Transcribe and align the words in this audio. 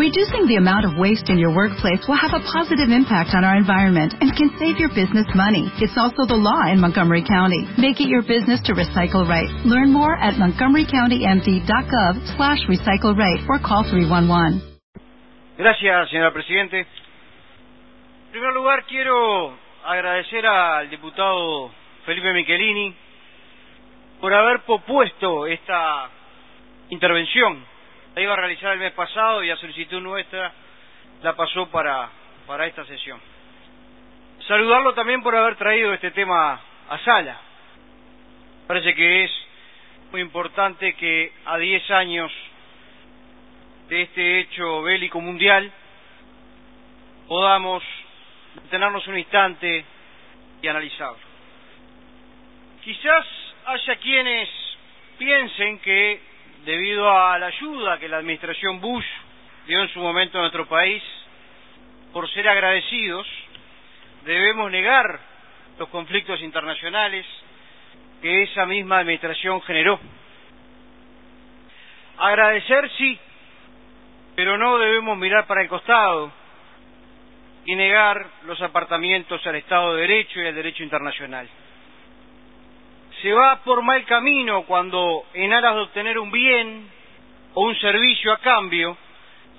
Reducing 0.00 0.48
the 0.48 0.56
amount 0.56 0.88
of 0.88 0.96
waste 0.96 1.28
in 1.28 1.36
your 1.36 1.52
workplace 1.52 2.00
will 2.08 2.16
have 2.16 2.32
a 2.32 2.40
positive 2.48 2.88
impact 2.88 3.36
on 3.36 3.44
our 3.44 3.52
environment 3.52 4.16
and 4.16 4.32
can 4.32 4.48
save 4.56 4.80
your 4.80 4.88
business 4.96 5.28
money. 5.36 5.68
It's 5.76 5.92
also 6.00 6.24
the 6.24 6.40
law 6.40 6.72
in 6.72 6.80
Montgomery 6.80 7.20
County. 7.20 7.68
Make 7.76 8.00
it 8.00 8.08
your 8.08 8.24
business 8.24 8.64
to 8.64 8.72
recycle 8.72 9.28
right. 9.28 9.52
Learn 9.68 9.92
more 9.92 10.16
at 10.16 10.40
montgomerycountymd.gov 10.40 12.12
slash 12.32 12.64
recycle 12.64 13.12
right 13.12 13.44
or 13.44 13.60
call 13.60 13.84
311. 13.84 14.64
Gracias, 15.60 16.08
señora 16.08 16.32
Presidente. 16.32 16.80
En 16.80 18.32
primer 18.32 18.56
lugar, 18.56 18.88
quiero 18.88 19.52
agradecer 19.84 20.46
al 20.46 20.88
diputado 20.88 21.76
Felipe 22.06 22.32
Michelini 22.32 22.96
por 24.18 24.32
haber 24.32 24.64
propuesto 24.64 25.46
esta 25.46 26.08
intervención 26.88 27.68
la 28.14 28.22
iba 28.22 28.32
a 28.32 28.36
realizar 28.36 28.72
el 28.72 28.78
mes 28.78 28.92
pasado 28.92 29.44
y 29.44 29.50
a 29.50 29.56
solicitud 29.56 30.00
nuestra 30.00 30.52
la 31.22 31.36
pasó 31.36 31.66
para, 31.70 32.08
para 32.46 32.66
esta 32.66 32.84
sesión. 32.84 33.20
Saludarlo 34.48 34.94
también 34.94 35.22
por 35.22 35.36
haber 35.36 35.56
traído 35.56 35.92
este 35.92 36.10
tema 36.10 36.60
a 36.88 36.98
sala. 37.04 37.38
Parece 38.66 38.94
que 38.94 39.24
es 39.24 39.30
muy 40.10 40.20
importante 40.20 40.94
que 40.94 41.32
a 41.44 41.56
10 41.58 41.90
años 41.90 42.32
de 43.88 44.02
este 44.02 44.40
hecho 44.40 44.82
bélico 44.82 45.20
mundial 45.20 45.70
podamos 47.28 47.82
detenernos 48.54 49.06
un 49.06 49.18
instante 49.18 49.84
y 50.62 50.68
analizarlo. 50.68 51.18
Quizás 52.82 53.26
haya 53.66 53.96
quienes 53.96 54.48
piensen 55.18 55.78
que 55.80 56.29
debido 56.64 57.10
a 57.10 57.38
la 57.38 57.46
ayuda 57.46 57.98
que 57.98 58.08
la 58.08 58.18
administración 58.18 58.80
Bush 58.80 59.06
dio 59.66 59.82
en 59.82 59.88
su 59.88 60.00
momento 60.00 60.38
a 60.38 60.42
nuestro 60.42 60.66
país, 60.66 61.02
por 62.12 62.28
ser 62.30 62.48
agradecidos, 62.48 63.26
debemos 64.24 64.70
negar 64.70 65.20
los 65.78 65.88
conflictos 65.88 66.40
internacionales 66.42 67.24
que 68.20 68.42
esa 68.42 68.66
misma 68.66 68.98
administración 68.98 69.62
generó. 69.62 69.98
Agradecer 72.18 72.90
sí, 72.98 73.18
pero 74.36 74.58
no 74.58 74.78
debemos 74.78 75.16
mirar 75.16 75.46
para 75.46 75.62
el 75.62 75.68
costado 75.68 76.30
y 77.64 77.74
negar 77.74 78.26
los 78.44 78.60
apartamientos 78.60 79.46
al 79.46 79.56
Estado 79.56 79.94
de 79.94 80.02
Derecho 80.02 80.40
y 80.40 80.46
al 80.46 80.54
derecho 80.54 80.82
internacional 80.82 81.48
se 83.22 83.32
va 83.32 83.60
por 83.64 83.82
mal 83.82 84.04
camino 84.04 84.62
cuando 84.62 85.24
en 85.34 85.52
aras 85.52 85.74
de 85.74 85.80
obtener 85.82 86.18
un 86.18 86.30
bien 86.30 86.88
o 87.54 87.64
un 87.64 87.74
servicio 87.76 88.32
a 88.32 88.38
cambio 88.38 88.96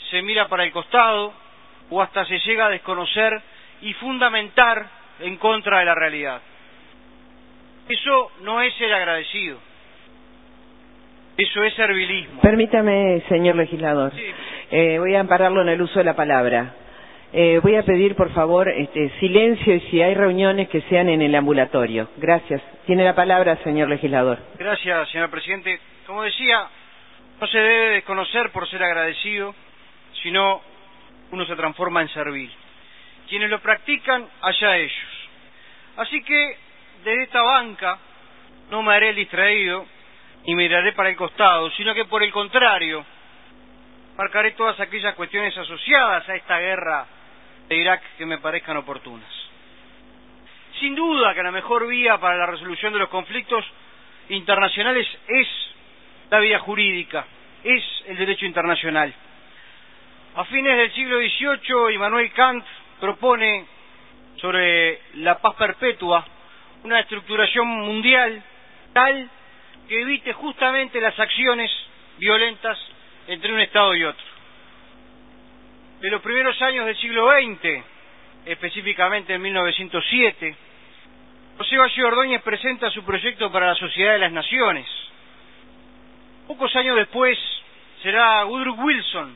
se 0.09 0.22
mira 0.22 0.48
para 0.48 0.64
el 0.64 0.72
costado 0.72 1.34
o 1.89 2.02
hasta 2.02 2.26
se 2.26 2.39
llega 2.39 2.67
a 2.67 2.70
desconocer 2.70 3.42
y 3.82 3.94
fundamentar 3.94 4.88
en 5.20 5.38
contra 5.38 5.80
de 5.80 5.86
la 5.86 5.95
realidad. 5.95 6.42
Eso 7.88 8.32
no 8.42 8.62
es 8.62 8.73
ser 8.76 8.94
agradecido. 8.94 9.58
Eso 11.38 11.64
es 11.64 11.73
servilismo. 11.73 12.42
Permítame, 12.42 13.23
señor 13.28 13.56
legislador. 13.56 14.12
Sí. 14.14 14.26
Eh, 14.72 15.00
voy 15.00 15.16
a 15.16 15.22
ampararlo 15.22 15.62
en 15.62 15.70
el 15.70 15.82
uso 15.82 16.00
de 16.00 16.06
la 16.06 16.16
palabra. 16.16 16.76
Eh, 17.34 17.62
voy 17.64 17.76
a 17.76 17.84
pedir, 17.84 18.16
por 18.16 18.30
favor, 18.34 18.68
este, 18.68 19.10
silencio 19.22 19.76
y 19.76 19.80
si 19.90 20.02
hay 20.02 20.14
reuniones 20.16 20.68
que 20.68 20.82
sean 20.82 21.08
en 21.08 21.22
el 21.22 21.34
ambulatorio. 21.34 22.10
Gracias. 22.18 22.62
Tiene 22.86 23.06
la 23.06 23.16
palabra, 23.16 23.56
señor 23.64 23.88
legislador. 23.88 24.38
Gracias, 24.58 25.10
señor 25.12 25.30
presidente. 25.30 25.80
Como 26.06 26.23
decía, 26.23 26.68
no 27.40 27.48
se 27.48 27.58
debe 27.58 27.90
desconocer 27.96 28.52
por 28.52 28.68
ser 28.70 28.84
agradecido, 28.84 29.56
sino 30.23 30.62
uno 31.32 31.46
se 31.46 31.56
transforma 31.56 32.02
en 32.02 32.10
servil. 32.10 32.52
Quienes 33.30 33.50
lo 33.50 33.60
practican, 33.60 34.28
allá 34.42 34.76
ellos. 34.76 35.30
Así 35.95 36.22
que, 36.23 36.58
desde 37.06 37.23
esta 37.23 37.42
banca, 37.42 37.98
no 38.72 38.84
me 38.84 38.94
haré 38.94 39.14
distraído 39.14 39.86
ni 40.45 40.55
miraré 40.55 40.92
para 40.94 41.10
el 41.10 41.16
costado, 41.16 41.70
sino 41.72 41.94
que 41.94 42.04
por 42.05 42.23
el 42.23 42.32
contrario, 42.32 43.05
marcaré 44.17 44.52
todas 44.52 44.78
aquellas 44.82 45.16
cuestiones 45.16 45.58
asociadas 45.58 46.28
a 46.28 46.36
esta 46.36 46.60
guerra 46.60 47.05
de 47.71 47.77
Irak 47.77 48.04
que 48.17 48.26
me 48.26 48.39
parezcan 48.39 48.76
oportunas. 48.76 49.30
Sin 50.82 50.93
duda 50.93 51.33
que 51.33 51.42
la 51.42 51.52
mejor 51.52 51.87
vía 51.87 52.17
para 52.17 52.36
la 52.36 52.45
resolución 52.45 52.92
de 52.92 52.99
los 52.99 53.08
conflictos 53.08 53.64
internacionales 54.27 55.08
es 55.26 55.48
la 56.30 56.39
vía 56.39 56.60
jurídica, 56.60 57.26
es 57.64 57.83
el 58.08 58.17
derecho 58.17 58.45
internacional. 58.45 59.14
A 60.36 60.43
fines 60.45 60.77
del 60.77 60.92
siglo 60.93 61.17
XVIII, 61.20 61.95
Immanuel 61.95 62.33
Kant 62.33 62.65
propone 62.99 63.65
sobre 64.42 64.99
la 65.15 65.39
paz 65.39 65.55
perpetua 65.55 66.26
una 66.83 66.99
estructuración 66.99 67.67
mundial 67.67 68.43
tal 68.92 69.30
que 69.87 70.02
evite 70.02 70.33
justamente 70.33 70.99
las 70.99 71.17
acciones 71.17 71.71
violentas 72.17 72.77
entre 73.27 73.54
un 73.54 73.61
Estado 73.61 73.95
y 73.95 74.04
otro 74.04 74.30
de 76.02 76.10
los 76.10 76.22
primeros 76.22 76.60
años 76.64 76.88
del 76.88 76.98
siglo 76.98 77.30
XX, 77.30 77.84
específicamente 78.48 79.36
en 79.36 79.42
1907, 79.42 80.56
José 81.60 81.78
Valle 81.78 82.04
Ordóñez 82.04 82.42
presenta 82.42 82.89
su 82.89 83.04
proyecto 83.04 83.52
para 83.52 83.67
la 83.67 83.76
Sociedad 83.76 84.14
de 84.14 84.20
las 84.20 84.32
Naciones. 84.32 84.88
Pocos 86.48 86.76
años 86.76 86.95
después 86.95 87.38
será 88.02 88.44
Woodrow 88.45 88.84
Wilson, 88.84 89.36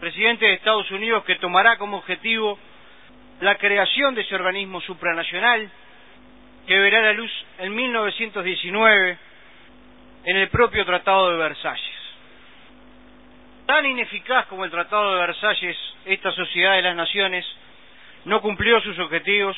presidente 0.00 0.46
de 0.46 0.54
Estados 0.54 0.90
Unidos, 0.90 1.24
que 1.24 1.34
tomará 1.36 1.76
como 1.76 1.98
objetivo 1.98 2.58
la 3.42 3.56
creación 3.56 4.14
de 4.14 4.22
ese 4.22 4.34
organismo 4.34 4.80
supranacional 4.80 5.70
que 6.66 6.78
verá 6.78 7.02
la 7.02 7.12
luz 7.12 7.30
en 7.58 7.74
1919 7.74 9.18
en 10.24 10.36
el 10.38 10.48
propio 10.48 10.86
Tratado 10.86 11.32
de 11.32 11.36
Versalles 11.36 11.95
tan 13.66 13.84
ineficaz 13.84 14.46
como 14.46 14.64
el 14.64 14.70
Tratado 14.70 15.14
de 15.14 15.20
Versalles, 15.20 15.76
esta 16.06 16.30
Sociedad 16.32 16.74
de 16.74 16.82
las 16.82 16.96
Naciones 16.96 17.44
no 18.24 18.40
cumplió 18.40 18.80
sus 18.80 18.98
objetivos 18.98 19.56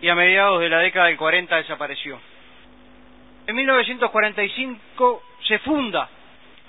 y 0.00 0.08
a 0.08 0.14
mediados 0.14 0.60
de 0.60 0.68
la 0.68 0.78
década 0.78 1.06
del 1.06 1.16
40 1.16 1.56
desapareció. 1.56 2.20
En 3.46 3.56
1945 3.56 5.22
se 5.46 5.58
funda 5.60 6.08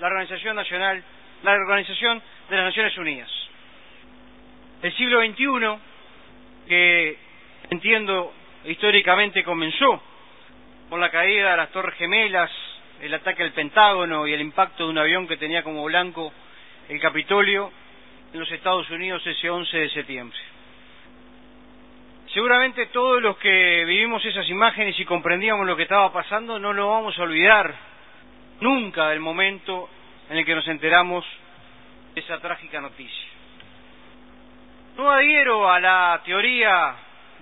la 0.00 0.06
Organización 0.06 0.56
Nacional, 0.56 1.02
la 1.42 1.52
Organización 1.52 2.22
de 2.48 2.56
las 2.56 2.64
Naciones 2.66 2.96
Unidas. 2.98 3.30
El 4.82 4.92
siglo 4.96 5.20
XXI, 5.20 5.78
que 6.66 7.18
entiendo 7.70 8.32
históricamente 8.64 9.44
comenzó 9.44 10.02
con 10.88 11.00
la 11.00 11.10
caída 11.10 11.52
de 11.52 11.56
las 11.58 11.70
Torres 11.70 11.96
Gemelas, 11.96 12.50
el 13.00 13.14
ataque 13.14 13.42
al 13.42 13.52
Pentágono 13.52 14.26
y 14.26 14.32
el 14.32 14.40
impacto 14.40 14.84
de 14.84 14.90
un 14.90 14.98
avión 14.98 15.26
que 15.26 15.36
tenía 15.36 15.62
como 15.62 15.84
blanco 15.84 16.32
el 16.88 17.00
Capitolio 17.00 17.72
en 18.32 18.40
los 18.40 18.50
Estados 18.52 18.88
Unidos 18.90 19.26
ese 19.26 19.48
11 19.48 19.76
de 19.76 19.90
septiembre. 19.90 20.38
Seguramente 22.32 22.86
todos 22.86 23.20
los 23.22 23.36
que 23.38 23.84
vivimos 23.86 24.24
esas 24.24 24.48
imágenes 24.48 24.98
y 25.00 25.04
comprendíamos 25.04 25.66
lo 25.66 25.76
que 25.76 25.84
estaba 25.84 26.12
pasando 26.12 26.58
no 26.58 26.72
lo 26.72 26.90
vamos 26.90 27.18
a 27.18 27.22
olvidar 27.22 27.74
nunca 28.60 29.08
del 29.08 29.20
momento 29.20 29.88
en 30.28 30.36
el 30.36 30.44
que 30.44 30.54
nos 30.54 30.68
enteramos 30.68 31.24
de 32.14 32.20
esa 32.20 32.38
trágica 32.38 32.80
noticia. 32.80 33.28
No 34.96 35.10
adhiero 35.10 35.70
a 35.70 35.80
la 35.80 36.20
teoría 36.24 36.94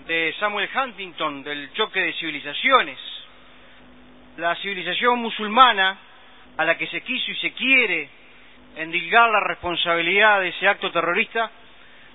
de 0.07 0.35
Samuel 0.39 0.71
Huntington 0.75 1.43
del 1.43 1.73
choque 1.73 2.01
de 2.01 2.13
civilizaciones 2.15 2.99
la 4.39 4.55
civilización 4.57 5.19
musulmana 5.19 5.99
a 6.57 6.65
la 6.65 6.79
que 6.79 6.87
se 6.87 7.01
quiso 7.03 7.33
y 7.33 7.37
se 7.37 7.53
quiere 7.53 8.09
endilgar 8.77 9.29
la 9.31 9.41
responsabilidad 9.41 10.41
de 10.41 10.49
ese 10.49 10.69
acto 10.69 10.93
terrorista 10.93 11.51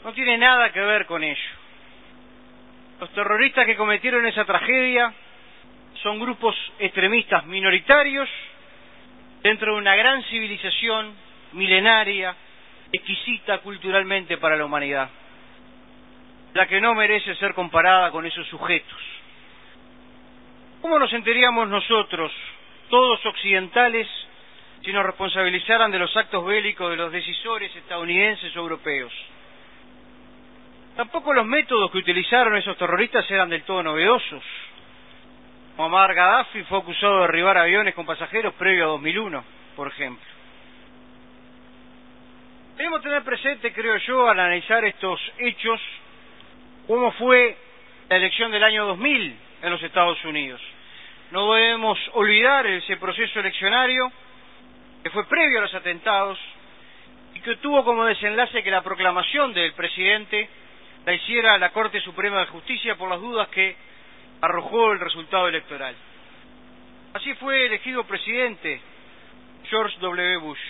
no 0.06 0.14
tiene 0.14 0.38
nada 0.38 0.72
que 0.72 0.80
ver 0.80 1.06
con 1.06 1.22
ello. 1.22 1.50
Los 3.02 3.10
terroristas 3.12 3.66
que 3.66 3.76
cometieron 3.76 4.26
esa 4.26 4.46
tragedia 4.46 5.14
son 6.02 6.20
grupos 6.20 6.56
extremistas 6.80 7.46
minoritarios 7.46 8.30
dentro 9.42 9.74
de 9.74 9.80
una 9.80 9.96
gran 9.98 10.24
civilización 10.24 11.14
milenaria, 11.52 12.36
exquisita 12.94 13.58
culturalmente 13.58 14.38
para 14.38 14.56
la 14.56 14.64
humanidad, 14.64 15.10
la 16.54 16.68
que 16.68 16.80
no 16.80 16.96
merece 16.96 17.36
ser 17.36 17.54
comparada 17.54 18.12
con 18.12 18.26
esos 18.26 18.48
sujetos. 18.48 19.23
¿Cómo 20.84 21.00
nos 21.00 21.12
sentiríamos 21.12 21.70
nosotros, 21.70 22.30
todos 22.90 23.26
occidentales, 23.26 24.06
si 24.84 24.92
nos 24.92 25.06
responsabilizaran 25.06 25.90
de 25.90 25.98
los 25.98 26.16
actos 26.18 26.46
bélicos 26.46 26.90
de 26.90 26.98
los 26.98 27.10
decisores 27.10 27.74
estadounidenses 27.74 28.54
o 28.54 28.60
europeos? 28.60 29.14
Tampoco 30.98 31.34
los 31.34 31.46
métodos 31.46 31.90
que 31.90 32.00
utilizaron 32.00 32.58
esos 32.58 32.78
terroristas 32.78 33.32
eran 33.32 33.50
del 33.50 33.64
todo 33.64 33.82
novedosos. 33.82 34.44
Muammar 35.78 36.14
Gaddafi 36.14 36.64
fue 36.64 36.80
acusado 36.80 37.16
de 37.16 37.28
derribar 37.28 37.58
aviones 37.58 37.96
con 37.96 38.06
pasajeros 38.06 38.54
previo 38.56 38.84
a 38.84 38.88
2001, 38.88 39.42
por 39.78 39.88
ejemplo. 39.88 40.28
Debemos 42.76 43.02
tener 43.02 43.24
presente, 43.24 43.72
creo 43.72 43.96
yo, 44.00 44.28
al 44.28 44.38
analizar 44.38 44.84
estos 44.84 45.22
hechos, 45.38 45.80
cómo 46.88 47.10
fue 47.14 47.56
la 48.10 48.18
elección 48.18 48.52
del 48.52 48.66
año 48.66 48.86
2000 48.88 49.38
en 49.62 49.72
los 49.72 49.82
Estados 49.82 50.22
Unidos. 50.26 50.60
No 51.34 51.52
debemos 51.56 51.98
olvidar 52.14 52.68
ese 52.68 52.96
proceso 52.98 53.40
eleccionario 53.40 54.12
que 55.02 55.10
fue 55.10 55.26
previo 55.26 55.58
a 55.58 55.62
los 55.64 55.74
atentados 55.74 56.38
y 57.34 57.40
que 57.40 57.56
tuvo 57.56 57.84
como 57.84 58.06
desenlace 58.06 58.62
que 58.62 58.70
la 58.70 58.84
proclamación 58.84 59.52
del 59.52 59.74
presidente 59.74 60.48
la 61.04 61.14
hiciera 61.16 61.58
la 61.58 61.72
Corte 61.72 62.00
Suprema 62.02 62.42
de 62.42 62.46
Justicia 62.46 62.98
por 62.98 63.10
las 63.10 63.20
dudas 63.20 63.48
que 63.48 63.76
arrojó 64.42 64.92
el 64.92 65.00
resultado 65.00 65.48
electoral. 65.48 65.96
Así 67.16 67.34
fue 67.34 67.66
elegido 67.66 68.04
presidente 68.04 68.80
George 69.72 69.98
W. 70.02 70.38
Bush. 70.38 70.62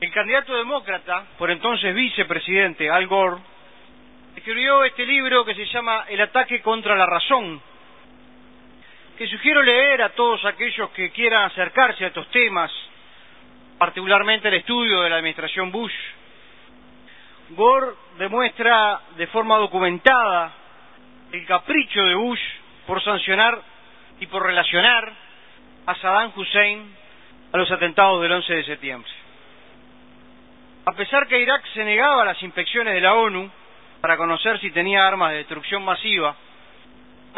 El 0.00 0.10
candidato 0.10 0.56
demócrata, 0.56 1.24
por 1.38 1.52
entonces 1.52 1.94
vicepresidente 1.94 2.90
Al 2.90 3.06
Gore, 3.06 3.36
escribió 4.34 4.82
este 4.82 5.06
libro 5.06 5.44
que 5.44 5.54
se 5.54 5.66
llama 5.66 6.06
El 6.08 6.20
ataque 6.20 6.60
contra 6.62 6.96
la 6.96 7.06
razón, 7.06 7.62
que 9.18 9.26
sugiero 9.26 9.64
leer 9.64 10.00
a 10.00 10.10
todos 10.10 10.44
aquellos 10.44 10.90
que 10.90 11.10
quieran 11.10 11.46
acercarse 11.46 12.04
a 12.04 12.06
estos 12.06 12.30
temas, 12.30 12.70
particularmente 13.76 14.46
el 14.46 14.54
estudio 14.54 15.02
de 15.02 15.10
la 15.10 15.16
administración 15.16 15.72
Bush. 15.72 15.92
Gore 17.50 17.94
demuestra 18.16 19.00
de 19.16 19.26
forma 19.26 19.56
documentada 19.56 20.52
el 21.32 21.44
capricho 21.46 22.00
de 22.04 22.14
Bush 22.14 22.40
por 22.86 23.02
sancionar 23.02 23.60
y 24.20 24.26
por 24.26 24.46
relacionar 24.46 25.12
a 25.86 25.94
Saddam 25.96 26.32
Hussein 26.36 26.94
a 27.52 27.56
los 27.56 27.68
atentados 27.72 28.22
del 28.22 28.30
11 28.30 28.54
de 28.54 28.64
septiembre. 28.64 29.10
A 30.86 30.92
pesar 30.92 31.26
que 31.26 31.40
Irak 31.40 31.66
se 31.74 31.84
negaba 31.84 32.22
a 32.22 32.26
las 32.26 32.42
inspecciones 32.44 32.94
de 32.94 33.00
la 33.00 33.14
ONU 33.14 33.50
para 34.00 34.16
conocer 34.16 34.60
si 34.60 34.70
tenía 34.70 35.08
armas 35.08 35.32
de 35.32 35.38
destrucción 35.38 35.84
masiva, 35.84 36.36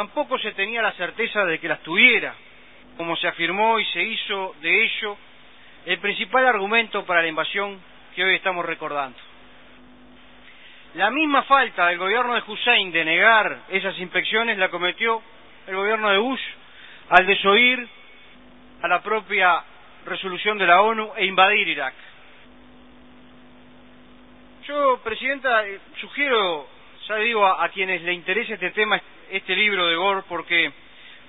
tampoco 0.01 0.39
se 0.39 0.53
tenía 0.53 0.81
la 0.81 0.93
certeza 0.93 1.45
de 1.45 1.59
que 1.59 1.69
las 1.69 1.81
tuviera, 1.81 2.35
como 2.97 3.15
se 3.17 3.29
afirmó 3.29 3.79
y 3.79 3.85
se 3.85 4.03
hizo 4.03 4.55
de 4.63 4.85
ello 4.85 5.15
el 5.85 5.99
principal 5.99 6.47
argumento 6.47 7.05
para 7.05 7.21
la 7.21 7.29
invasión 7.29 7.79
que 8.15 8.25
hoy 8.25 8.37
estamos 8.37 8.65
recordando. 8.65 9.19
La 10.95 11.11
misma 11.11 11.43
falta 11.43 11.89
del 11.89 11.99
gobierno 11.99 12.35
de 12.35 12.43
Hussein 12.47 12.91
de 12.91 13.05
negar 13.05 13.59
esas 13.69 13.99
inspecciones 13.99 14.57
la 14.57 14.71
cometió 14.71 15.21
el 15.67 15.77
gobierno 15.77 16.09
de 16.09 16.17
Bush 16.17 16.45
al 17.11 17.27
desoír 17.27 17.87
a 18.81 18.89
la 18.89 19.03
propia 19.03 19.63
resolución 20.07 20.57
de 20.57 20.67
la 20.67 20.81
ONU 20.81 21.13
e 21.15 21.27
invadir 21.27 21.69
Irak. 21.69 21.95
Yo, 24.67 24.99
Presidenta, 25.05 25.69
eh, 25.69 25.79
sugiero, 26.01 26.67
ya 27.07 27.17
digo, 27.17 27.47
a, 27.47 27.69
quienes 27.69 28.01
le 28.01 28.15
interese 28.15 28.55
este 28.55 28.71
tema, 28.71 28.99
este 29.31 29.55
libro 29.55 29.87
de 29.87 29.97
Gore, 29.97 30.23
porque 30.29 30.73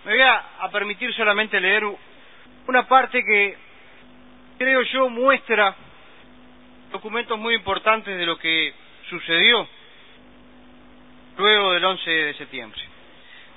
me 0.05 0.11
voy 0.13 0.21
a, 0.21 0.69
permitir 0.71 1.13
solamente 1.13 1.59
leer 1.59 1.83
una 2.67 2.87
parte 2.87 3.23
que 3.23 3.57
creo 4.57 4.81
yo 4.83 5.09
muestra 5.09 5.75
documentos 6.91 7.37
muy 7.37 7.55
importantes 7.55 8.17
de 8.17 8.25
lo 8.25 8.37
que 8.37 8.73
sucedió 9.09 9.67
luego 11.37 11.73
del 11.73 11.85
11 11.85 12.09
de 12.09 12.33
septiembre. 12.35 12.81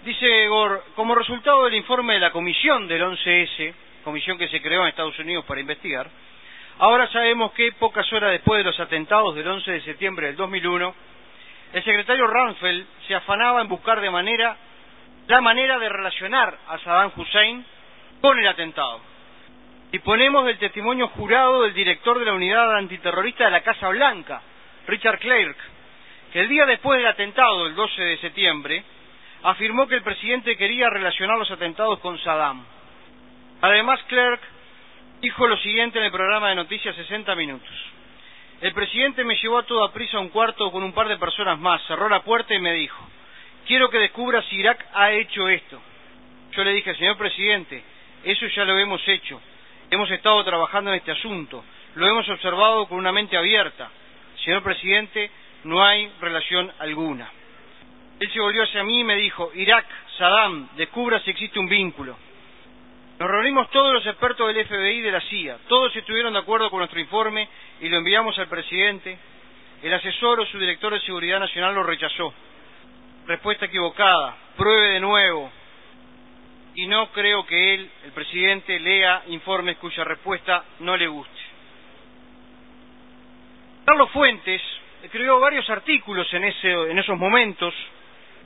Dice 0.05 0.47
Gore, 0.49 0.81
como 0.95 1.15
resultado 1.15 1.65
del 1.65 1.75
informe 1.75 2.15
de 2.15 2.21
la 2.21 2.31
comisión 2.31 2.87
del 2.87 3.03
11S, 3.03 3.75
comisión 4.05 4.37
que 4.37 4.49
se 4.49 4.61
creó 4.61 4.83
en 4.83 4.89
Estados 4.89 5.19
Unidos 5.19 5.45
para 5.47 5.61
investigar, 5.61 6.11
ahora 6.79 7.09
sabemos 7.09 7.53
que 7.53 7.73
pocas 7.73 8.13
horas 8.13 8.33
después 8.33 8.59
de 8.59 8.65
los 8.65 8.79
atentados 8.79 9.35
del 9.35 9.49
11 9.49 9.73
de 9.73 9.81
septiembre 9.81 10.27
del 10.27 10.37
2001, 10.37 10.95
el 11.75 11.83
secretario 11.83 12.29
Rumsfeld 12.29 12.87
se 13.09 13.17
afanaba 13.17 13.61
en 13.61 13.69
buscar 13.69 14.01
de 14.01 14.09
manera 14.09 14.57
la 15.27 15.41
manera 15.41 15.77
de 15.79 15.89
relacionar 15.89 16.57
a 16.69 16.79
Saddam 16.79 17.11
Hussein 17.17 17.65
con 18.21 18.39
el 18.39 18.47
atentado. 18.47 19.01
Disponemos 19.91 20.45
del 20.45 20.59
testimonio 20.59 21.09
jurado 21.09 21.63
del 21.63 21.75
director 21.75 22.17
de 22.19 22.27
la 22.27 22.35
unidad 22.35 22.77
antiterrorista 22.77 23.47
de 23.47 23.51
la 23.51 23.63
Casa 23.63 23.89
Blanca, 23.89 24.41
Richard 24.87 25.19
Clark, 25.19 25.57
que 26.33 26.41
el 26.41 26.49
día 26.49 26.65
después 26.65 26.99
del 26.99 27.09
atentado, 27.09 27.67
el 27.67 27.75
12 27.75 28.03
de 28.03 28.19
septiembre, 28.19 28.85
afirmó 29.43 29.89
que 29.89 29.97
el 29.97 30.03
presidente 30.03 30.57
quería 30.57 30.89
relacionar 30.91 31.37
los 31.39 31.51
atentados 31.51 31.99
con 31.99 32.19
Saddam. 32.21 32.65
Además, 33.63 34.01
Clark 34.07 34.41
dijo 35.21 35.49
lo 35.49 35.57
siguiente 35.57 35.99
en 35.99 36.05
el 36.05 36.13
programa 36.13 36.51
de 36.51 36.55
noticias 36.55 36.95
60 36.95 37.35
minutos. 37.35 37.69
El 38.65 38.73
presidente 38.73 39.25
me 39.25 39.37
llevó 39.37 39.59
a 39.59 39.67
toda 39.67 39.93
prisa 39.93 40.17
a 40.17 40.21
un 40.21 40.31
cuarto 40.31 40.73
con 40.73 40.83
un 40.83 40.95
par 40.95 41.07
de 41.07 41.19
personas 41.19 41.59
más, 41.59 41.83
cerró 41.83 42.09
la 42.09 42.23
puerta 42.23 42.55
y 42.55 42.59
me 42.59 42.73
dijo, 42.73 43.07
quiero 43.67 43.91
que 43.91 43.99
descubra 43.99 44.41
si 44.45 44.57
Irak 44.57 44.87
ha 44.95 45.13
hecho 45.13 45.51
esto. 45.51 45.79
Yo 46.53 46.65
le 46.65 46.73
dije, 46.73 46.95
señor 46.95 47.19
presidente, 47.19 47.85
eso 48.25 48.47
ya 48.47 48.65
lo 48.65 48.79
hemos 48.79 49.07
hecho. 49.07 49.39
Hemos 49.91 50.11
estado 50.11 50.43
trabajando 50.45 50.91
en 50.91 50.97
este 50.97 51.11
asunto. 51.11 51.63
Lo 51.97 52.07
hemos 52.07 52.27
observado 52.27 52.87
con 52.87 52.97
una 52.97 53.13
mente 53.13 53.37
abierta. 53.37 53.91
Señor 54.43 54.63
presidente, 54.63 55.31
no 55.65 55.85
hay 55.85 56.11
relación 56.19 56.73
alguna. 56.79 57.31
Él 58.19 58.33
se 58.33 58.41
volvió 58.41 58.63
hacia 58.63 58.83
mí 58.83 59.01
y 59.01 59.05
me 59.05 59.17
dijo, 59.17 59.53
Irak, 59.55 59.85
Saddam, 60.17 60.71
descubra 60.77 61.21
si 61.21 61.33
existe 61.33 61.59
un 61.59 61.69
vínculo. 61.69 62.17
Nos 63.19 63.31
reunimos 63.31 63.71
todos 63.71 63.93
los 63.93 64.07
expertos 64.07 64.55
del 64.55 64.67
FBI 64.67 64.99
y 64.99 65.01
de 65.03 65.13
la 65.13 65.21
CIA. 65.21 65.59
Todos 65.69 65.95
estuvieron 65.95 66.33
de 66.33 66.39
acuerdo 66.39 66.71
con 66.71 66.79
nuestro 66.79 66.99
informe 66.99 67.47
y 67.81 67.89
lo 67.89 67.99
enviamos 67.99 68.39
al 68.39 68.49
presidente. 68.49 69.17
El 69.83 69.93
asesor 69.93 70.41
o 70.41 70.47
su 70.47 70.59
director 70.59 70.93
de 70.93 71.01
Seguridad 71.01 71.41
Nacional 71.41 71.75
lo 71.75 71.83
rechazó. 71.83 72.33
Respuesta 73.27 73.67
equivocada. 73.67 74.37
Pruebe 74.57 74.91
de 74.91 75.01
nuevo. 75.01 75.51
Y 76.75 76.87
no 76.87 77.11
creo 77.13 77.47
que 77.47 77.75
él, 77.75 77.91
el 78.05 78.13
presidente, 78.13 78.81
lea 78.81 79.23
informes 79.29 79.77
cuya 79.79 80.05
respuesta 80.05 80.65
no 80.81 80.97
le 80.97 81.07
guste. 81.07 81.41
Carlos 83.85 84.11
Fuentes 84.11 84.63
escribió 85.03 85.39
varios 85.39 85.69
artículos 85.69 86.33
en, 86.33 86.45
en 86.45 86.99
esos 86.99 87.19
momentos 87.19 87.75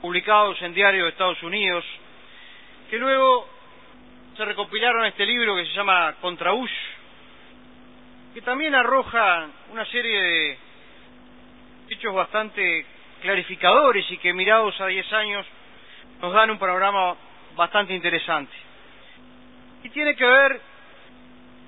publicados 0.01 0.61
en 0.61 0.73
diarios 0.73 1.05
de 1.05 1.09
Estados 1.11 1.41
Unidos, 1.43 1.85
que 2.89 2.97
luego 2.97 3.47
se 4.35 4.45
recopilaron 4.45 5.05
este 5.05 5.25
libro 5.25 5.55
que 5.55 5.65
se 5.65 5.73
llama 5.73 6.15
Contra 6.21 6.51
Bush, 6.51 6.71
que 8.39 8.45
también 8.45 8.73
arroja 8.73 9.49
una 9.69 9.85
serie 9.87 10.21
de 10.21 10.57
hechos 11.89 12.15
bastante 12.15 12.85
clarificadores 13.21 14.09
y 14.11 14.17
que 14.17 14.31
mirados 14.31 14.79
a 14.79 14.85
10 14.85 15.11
años 15.11 15.45
nos 16.21 16.31
dan 16.31 16.49
un 16.49 16.57
panorama 16.57 17.15
bastante 17.57 17.93
interesante. 17.93 18.53
Y 19.83 19.89
tiene 19.89 20.15
que 20.15 20.23
ver 20.23 20.61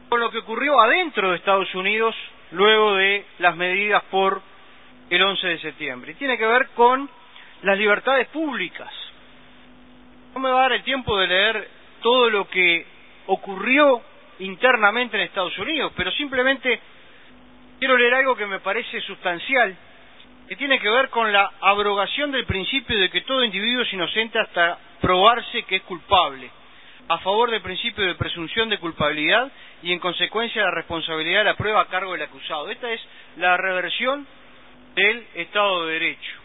con 0.08 0.22
lo 0.22 0.32
que 0.32 0.38
ocurrió 0.38 0.80
adentro 0.80 1.32
de 1.32 1.36
Estados 1.36 1.76
Unidos 1.76 2.16
luego 2.52 2.96
de 2.96 3.26
las 3.40 3.54
medidas 3.58 4.04
por 4.04 4.42
el 5.10 5.22
11 5.22 5.48
de 5.48 5.60
septiembre. 5.60 6.14
Y 6.14 6.16
tiene 6.16 6.38
que 6.38 6.48
ver 6.48 6.70
con 6.70 7.10
las 7.64 7.78
libertades 7.78 8.30
públicas. 8.30 8.90
No 10.34 10.40
me 10.40 10.50
va 10.50 10.60
a 10.60 10.62
dar 10.62 10.72
el 10.72 10.84
tiempo 10.84 11.18
de 11.18 11.28
leer 11.28 11.70
todo 12.02 12.30
lo 12.30 12.48
que 12.48 12.86
ocurrió 13.28 14.02
internamente 14.42 15.18
en 15.18 15.24
Estados 15.24 15.58
Unidos, 15.58 15.92
pero 15.96 16.12
simplemente 16.12 16.80
quiero 17.80 17.98
leer 17.98 18.14
algo 18.16 18.36
que 18.36 18.46
me 18.46 18.60
parece 18.60 19.02
sustancial, 19.02 19.76
que 20.48 20.56
tiene 20.56 20.80
que 20.80 20.90
ver 20.90 21.10
con 21.10 21.32
la 21.32 21.52
abrogación 21.62 22.32
del 22.32 22.46
principio 22.46 23.00
de 23.00 23.10
que 23.10 23.22
todo 23.22 23.44
individuo 23.44 23.84
es 23.84 23.94
inocente 23.94 24.40
hasta 24.40 24.78
probarse 25.00 25.64
que 25.64 25.78
es 25.78 25.82
culpable, 25.84 26.50
a 27.08 27.18
favor 27.20 27.52
del 27.52 27.62
principio 27.62 28.06
de 28.06 28.16
presunción 28.16 28.70
de 28.70 28.80
culpabilidad 28.80 29.52
y 29.84 29.94
en 29.94 30.00
consecuencia 30.00 30.64
la 30.64 30.72
responsabilidad 30.72 31.40
de 31.40 31.46
la 31.46 31.56
prueba 31.56 31.82
a 31.82 31.88
cargo 31.88 32.14
del 32.14 32.24
acusado. 32.24 32.70
Esta 32.70 32.92
es 32.92 33.02
la 33.38 33.58
reversión 33.58 34.26
del 34.96 35.26
Estado 35.36 35.86
de 35.86 35.94
Derecho. 35.94 36.41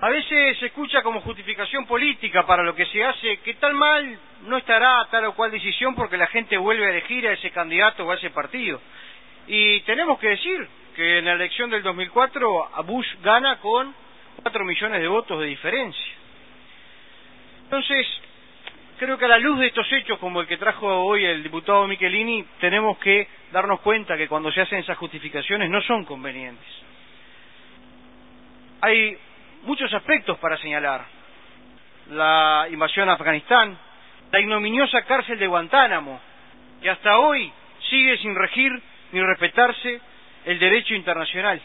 A 0.00 0.08
veces 0.10 0.58
se 0.58 0.66
escucha 0.66 1.02
como 1.02 1.20
justificación 1.20 1.86
política 1.86 2.44
para 2.44 2.62
lo 2.62 2.74
que 2.74 2.84
se 2.86 3.02
hace 3.02 3.38
que 3.38 3.54
tal 3.54 3.74
mal 3.74 4.18
no 4.46 4.56
estará 4.56 5.06
tal 5.10 5.26
o 5.26 5.34
cual 5.34 5.50
decisión 5.50 5.94
porque 5.94 6.16
la 6.16 6.26
gente 6.26 6.58
vuelve 6.58 6.86
a 6.86 6.90
elegir 6.90 7.26
a 7.26 7.32
ese 7.32 7.50
candidato 7.50 8.04
o 8.04 8.10
a 8.10 8.16
ese 8.16 8.30
partido. 8.30 8.80
Y 9.46 9.80
tenemos 9.80 10.18
que 10.18 10.28
decir 10.28 10.68
que 10.96 11.18
en 11.18 11.24
la 11.26 11.32
elección 11.32 11.70
del 11.70 11.82
2004 11.82 12.70
Bush 12.84 13.06
gana 13.22 13.58
con 13.60 13.94
cuatro 14.42 14.64
millones 14.64 15.00
de 15.00 15.08
votos 15.08 15.40
de 15.40 15.46
diferencia. 15.46 16.12
Entonces, 17.64 18.06
creo 18.98 19.16
que 19.16 19.24
a 19.24 19.28
la 19.28 19.38
luz 19.38 19.58
de 19.58 19.66
estos 19.66 19.90
hechos, 19.92 20.18
como 20.18 20.40
el 20.40 20.46
que 20.46 20.56
trajo 20.56 20.86
hoy 20.86 21.24
el 21.24 21.42
diputado 21.42 21.86
Michelini, 21.86 22.44
tenemos 22.60 22.98
que 22.98 23.26
darnos 23.52 23.80
cuenta 23.80 24.16
que 24.16 24.28
cuando 24.28 24.52
se 24.52 24.60
hacen 24.60 24.80
esas 24.80 24.98
justificaciones 24.98 25.70
no 25.70 25.80
son 25.82 26.04
convenientes. 26.04 26.66
Hay 28.80 29.16
muchos 29.64 29.92
aspectos 29.92 30.38
para 30.38 30.56
señalar. 30.58 31.04
La 32.10 32.66
invasión 32.70 33.08
a 33.08 33.14
Afganistán, 33.14 33.76
la 34.30 34.40
ignominiosa 34.40 35.02
cárcel 35.02 35.38
de 35.38 35.46
Guantánamo, 35.46 36.20
que 36.82 36.90
hasta 36.90 37.18
hoy 37.18 37.50
sigue 37.88 38.18
sin 38.18 38.34
regir 38.34 38.70
ni 39.12 39.22
respetarse 39.22 40.00
el 40.44 40.58
derecho 40.58 40.94
internacional. 40.94 41.60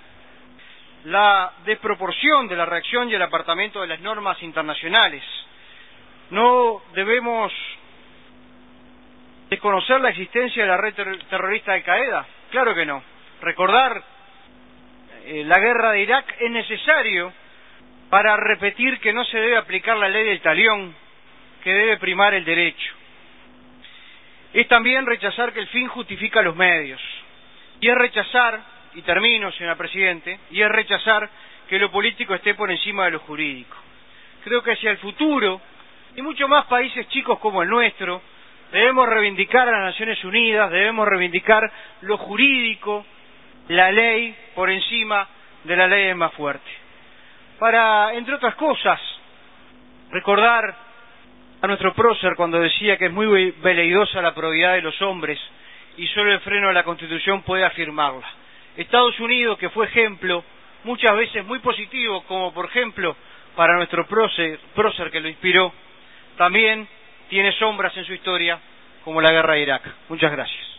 La 1.06 1.51
desproporción 1.65 2.48
de 2.48 2.56
la 2.56 2.65
reacción 2.65 3.10
y 3.10 3.13
el 3.13 3.22
apartamento 3.22 3.82
de 3.82 3.88
las 3.88 4.00
normas 4.01 4.41
internacionales. 4.44 5.24
No 6.29 6.82
debemos 6.94 7.51
desconocer 9.50 10.00
la 10.00 10.10
existencia 10.10 10.63
de 10.63 10.70
la 10.70 10.77
red 10.77 10.94
terrorista 11.29 11.74
de 11.74 11.84
Qaeda. 11.84 12.25
Claro 12.51 12.75
que 12.75 12.86
no. 12.86 13.01
Recordar 13.41 14.03
eh, 15.25 15.44
la 15.46 15.60
guerra 15.60 15.91
de 15.91 16.01
Irak 16.01 16.36
es 16.39 16.51
necesario 16.51 17.34
para 18.10 18.36
repetir 18.38 19.00
que 19.00 19.13
no 19.13 19.24
se 19.25 19.38
debe 19.38 19.58
aplicar 19.58 19.98
la 19.98 20.10
ley 20.10 20.25
del 20.25 20.42
talión, 20.42 20.96
que 21.63 21.74
debe 21.74 21.98
primar 21.98 22.34
el 22.34 22.44
derecho. 22.44 22.94
Es 24.54 24.68
también 24.68 25.06
rechazar 25.06 25.54
que 25.54 25.60
el 25.60 25.68
fin 25.68 25.88
justifica 25.88 26.42
los 26.42 26.56
medios. 26.56 27.01
Y 27.82 27.88
es 27.88 27.96
rechazar, 27.96 28.60
y 28.96 29.01
termino, 29.04 29.51
señora 29.51 29.75
Presidente, 29.75 30.39
y 30.51 30.62
es 30.62 30.70
rechazar 30.70 31.30
que 31.68 31.78
lo 31.78 31.92
político 31.92 32.34
esté 32.34 32.56
por 32.56 32.72
encima 32.72 33.06
de 33.06 33.12
lo 33.12 33.20
jurídico. 33.20 33.78
Creo 34.44 34.63
que 34.63 34.72
hacia 34.72 34.92
el 34.92 34.98
futuro, 34.98 35.62
y 36.16 36.22
muchos 36.22 36.50
más 36.50 36.66
países 36.66 37.08
chicos 37.10 37.38
como 37.39 37.62
el 37.62 37.70
nuestro, 37.70 38.22
debemos 38.72 39.08
reivindicar 39.08 39.68
a 39.68 39.72
las 39.72 39.92
Naciones 39.92 40.24
Unidas, 40.24 40.72
debemos 40.72 41.08
reivindicar 41.08 41.72
lo 42.01 42.18
jurídico, 42.18 43.06
la 43.68 43.92
ley 43.92 44.36
por 44.56 44.72
encima 44.72 45.28
de 45.63 45.75
la 45.75 45.88
ley 45.88 46.13
más 46.16 46.34
fuerte. 46.34 46.88
Para, 47.60 48.13
entre 48.13 48.36
otras 48.36 48.56
cosas, 48.56 49.00
recordar 50.12 50.75
a 51.62 51.68
nuestro 51.68 51.94
prócer 51.94 52.36
cuando 52.36 52.60
decía 52.60 52.98
que 52.98 53.08
es 53.08 53.12
muy 53.12 53.51
veleidosa 53.62 54.22
la 54.22 54.34
probidad 54.34 54.74
de 54.74 54.82
los 54.82 55.00
hombres 55.01 55.38
y 55.98 56.08
solo 56.08 56.32
el 56.32 56.39
freno 56.39 56.70
de 56.70 56.74
la 56.74 56.84
Constitución 56.84 57.42
puede 57.42 57.66
afirmarla. 57.66 58.25
Estados 58.78 59.20
Unidos, 59.20 59.58
que 59.58 59.70
fue 59.70 59.88
ejemplo 59.88 60.44
muchas 60.86 61.13
veces 61.18 61.46
muy 61.46 61.60
positivo, 61.60 62.24
como 62.24 62.54
por 62.54 62.66
ejemplo 62.66 63.16
para 63.56 63.75
nuestro 63.75 64.08
prócer, 64.08 64.58
prócer 64.74 65.12
que 65.12 65.20
lo 65.20 65.28
inspiró, 65.28 65.74
también 66.38 66.88
tiene 67.30 67.51
sombras 67.54 67.96
en 67.98 68.06
su 68.06 68.13
historia, 68.13 68.58
como 69.04 69.20
la 69.20 69.32
guerra 69.32 69.56
de 69.56 69.62
Irak. 69.62 69.84
Muchas 70.08 70.32
gracias. 70.32 70.79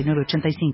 906985. 0.03 0.73